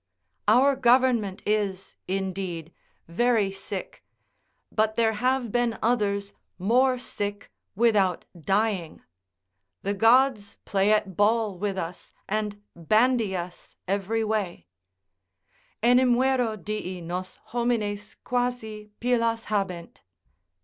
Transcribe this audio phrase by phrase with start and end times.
[0.47, 2.73] Our government is, indeed,
[3.07, 4.03] very sick,
[4.71, 9.03] but there have been others more sick without dying.
[9.83, 14.65] The gods play at ball with us and bandy us every way:
[15.83, 20.01] "Enimvero Dii nos homines quasi pilas habent."